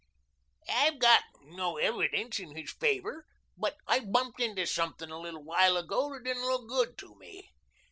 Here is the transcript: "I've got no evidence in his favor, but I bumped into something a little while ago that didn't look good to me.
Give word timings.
"I've 0.67 0.97
got 0.97 1.23
no 1.43 1.77
evidence 1.77 2.39
in 2.39 2.55
his 2.55 2.71
favor, 2.71 3.27
but 3.55 3.77
I 3.85 3.99
bumped 3.99 4.41
into 4.41 4.65
something 4.65 5.11
a 5.11 5.19
little 5.21 5.43
while 5.43 5.77
ago 5.77 6.11
that 6.11 6.23
didn't 6.23 6.41
look 6.41 6.67
good 6.67 6.97
to 6.97 7.13
me. 7.19 7.51